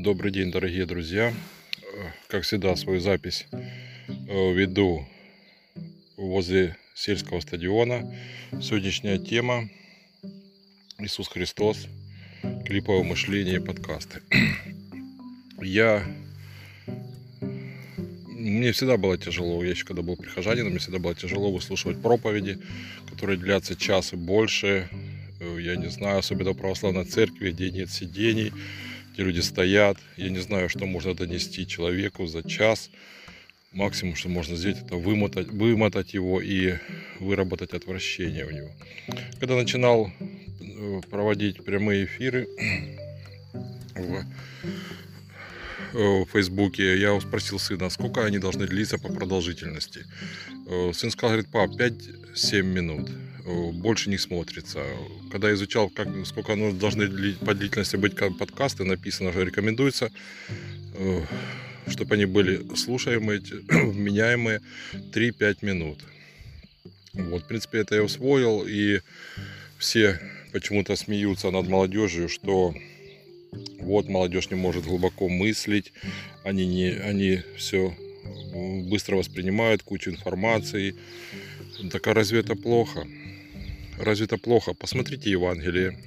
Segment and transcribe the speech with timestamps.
[0.00, 1.34] Добрый день, дорогие друзья.
[1.82, 5.04] Э, Как всегда, свою запись э, веду
[6.16, 8.08] возле сельского стадиона.
[8.62, 9.68] Сегодняшняя тема
[11.00, 11.88] Иисус Христос,
[12.64, 14.20] клиповое мышление подкасты.
[15.60, 16.06] Я...
[18.28, 22.60] Мне всегда было тяжело, я еще когда был прихожанином, мне всегда было тяжело выслушивать проповеди,
[23.10, 24.88] которые длятся час и больше.
[25.40, 28.52] Э, Я не знаю, особенно в православной церкви, где нет сидений,
[29.18, 29.98] где люди стоят.
[30.16, 32.88] Я не знаю, что можно донести человеку за час.
[33.72, 36.76] Максимум, что можно сделать, это вымотать, вымотать его и
[37.18, 38.70] выработать отвращение у него.
[39.40, 42.46] Когда начинал э, проводить прямые эфиры
[43.96, 44.24] в,
[45.94, 50.04] э, в Фейсбуке, я спросил сына, сколько они должны длиться по продолжительности.
[50.68, 53.10] Э, Сын сказал, говорит, пап, 5-7 минут
[53.44, 54.84] больше не смотрится.
[55.30, 60.10] Когда изучал, как, сколько оно должны по длительности быть подкасты, написано, что рекомендуется,
[60.94, 61.22] э,
[61.88, 64.60] чтобы они были слушаемые, вменяемые
[64.92, 65.98] 3-5 минут.
[67.14, 69.00] Вот, в принципе, это я усвоил, и
[69.78, 70.20] все
[70.52, 72.74] почему-то смеются над молодежью, что
[73.80, 75.92] вот молодежь не может глубоко мыслить,
[76.44, 77.94] они, не, они все
[78.84, 80.94] быстро воспринимают кучу информации.
[81.90, 83.06] Так а разве это плохо?
[84.00, 84.74] Разве это плохо?
[84.74, 85.98] Посмотрите Евангелие.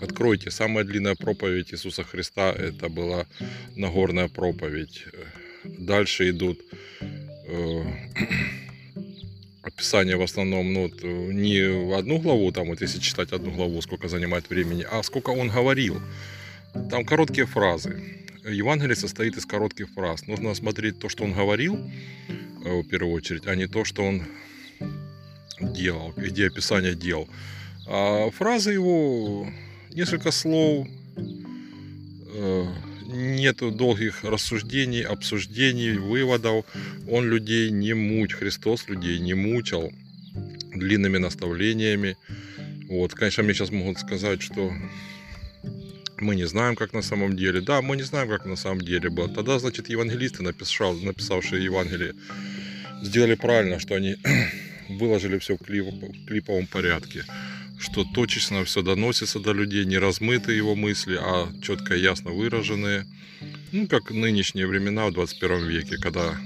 [0.00, 0.50] Откройте.
[0.50, 3.26] Самая длинная проповедь Иисуса Христа это была
[3.76, 5.04] Нагорная проповедь.
[5.64, 6.60] Дальше идут
[7.00, 7.82] э,
[9.62, 10.88] описания в основном, ну,
[11.32, 15.48] не одну главу, там вот если читать одну главу, сколько занимает времени, а сколько он
[15.48, 16.00] говорил.
[16.90, 18.00] Там короткие фразы.
[18.44, 20.26] Евангелие состоит из коротких фраз.
[20.28, 21.76] Нужно смотреть то, что он говорил,
[22.64, 24.22] э, в первую очередь, а не то, что он
[25.60, 27.28] делал, где описание дел.
[27.86, 29.48] А фразы его,
[29.92, 30.86] несколько слов,
[32.34, 32.64] э,
[33.08, 36.66] нету долгих рассуждений, обсуждений, выводов.
[37.08, 39.92] Он людей не муть, Христос людей не мучил
[40.74, 42.16] длинными наставлениями.
[42.88, 44.72] Вот, конечно, мне сейчас могут сказать, что
[46.18, 47.60] мы не знаем, как на самом деле.
[47.60, 49.28] Да, мы не знаем, как на самом деле было.
[49.28, 52.14] Тогда, значит, евангелисты, написал, написавшие Евангелие,
[53.02, 54.16] сделали правильно, что они
[54.88, 57.24] выложили все в, клип- в клиповом порядке.
[57.78, 63.06] Что точечно все доносится до людей, не размыты его мысли, а четко и ясно выраженные.
[63.72, 66.36] Ну, как нынешние времена в 21 веке, когда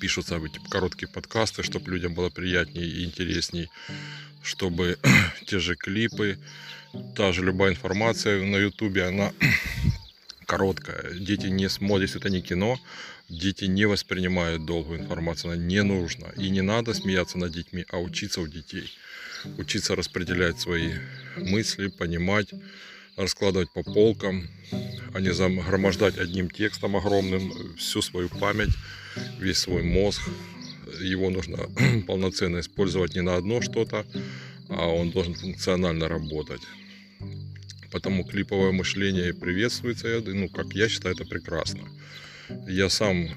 [0.00, 3.70] пишутся эти короткие подкасты, чтобы людям было приятнее и интересней,
[4.42, 4.98] чтобы
[5.46, 6.38] те же клипы,
[7.14, 9.32] та же любая информация на ютубе, она
[10.50, 11.14] короткая.
[11.14, 12.80] Дети не смотрят, это не кино,
[13.28, 16.26] дети не воспринимают долгую информацию, она не нужна.
[16.36, 18.92] И не надо смеяться над детьми, а учиться у детей.
[19.58, 20.94] Учиться распределять свои
[21.36, 22.48] мысли, понимать,
[23.16, 24.48] раскладывать по полкам,
[25.14, 28.74] а не загромождать одним текстом огромным всю свою память,
[29.38, 30.22] весь свой мозг.
[31.00, 31.58] Его нужно
[32.08, 34.04] полноценно использовать не на одно что-то,
[34.68, 36.62] а он должен функционально работать.
[37.90, 41.88] Потому клиповое мышление приветствуется, ну, как я считаю, это прекрасно.
[42.68, 43.28] Я сам,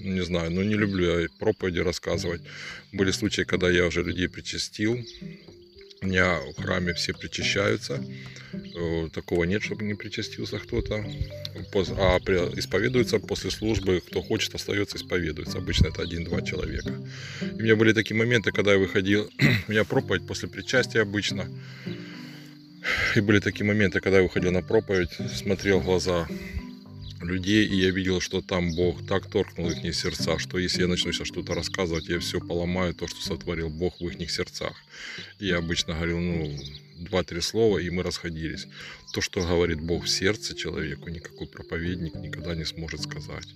[0.00, 2.42] не знаю, ну не люблю я проповеди рассказывать.
[2.92, 4.98] Были случаи, когда я уже людей причастил.
[6.02, 8.04] У меня в храме все причащаются.
[8.52, 10.96] Э, Такого нет, чтобы не причастился кто-то.
[10.96, 12.18] А
[12.56, 15.58] исповедуется после службы, кто хочет, остается, исповедуется.
[15.58, 16.94] Обычно это один-два человека.
[17.40, 19.30] И у меня были такие моменты, когда я выходил,
[19.68, 21.48] у меня проповедь после причастия обычно.
[23.16, 26.28] И были такие моменты, когда я выходил на проповедь, смотрел в глаза
[27.24, 31.12] людей, и я видел, что там Бог так торкнул их сердца, что если я начну
[31.12, 34.74] сейчас что-то рассказывать, я все поломаю, то, что сотворил Бог в их сердцах.
[35.38, 36.58] И я обычно говорил, ну,
[36.98, 38.66] два-три слова, и мы расходились.
[39.12, 43.48] То, что говорит Бог в сердце человеку, никакой проповедник никогда не сможет сказать.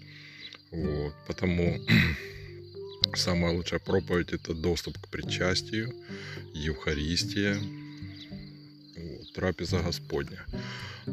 [0.71, 1.15] Вот.
[1.27, 1.81] Потому
[3.15, 5.94] самая лучшая проповедь– это доступ к причастию,
[6.55, 7.59] Евхаристия,
[9.34, 10.44] трапеза Господня.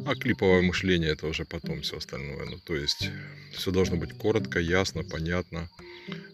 [0.06, 2.46] А клиповое мышление это уже потом все остальное.
[2.46, 3.10] Ну, то есть
[3.52, 5.70] все должно быть коротко, ясно, понятно,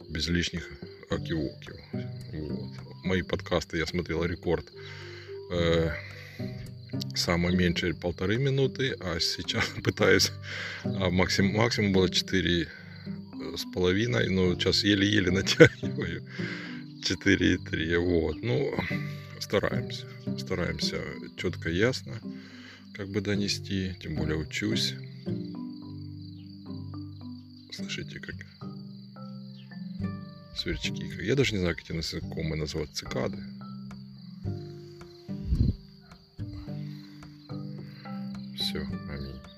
[0.10, 0.68] без лишних
[1.10, 1.76] окивокив.
[2.34, 2.72] Вот.
[3.04, 4.66] Мои подкасты я смотрел рекорд.
[5.52, 5.92] э,
[7.16, 10.32] самое меньшее полторы минуты, а сейчас пытаюсь,
[10.84, 12.68] а максимум, максимум было четыре
[13.56, 16.24] с половиной, но сейчас еле-еле натягиваю
[17.02, 18.74] 4,3, вот, ну,
[19.40, 20.08] стараемся,
[20.38, 21.04] стараемся
[21.38, 22.20] четко, ясно,
[22.94, 24.94] как бы донести, тем более учусь.
[27.72, 28.36] Слышите, как
[30.56, 31.04] сверчки.
[31.24, 32.92] Я даже не знаю, как эти насекомые назвать.
[32.94, 33.38] Цикады.
[38.56, 39.51] Все, аминь.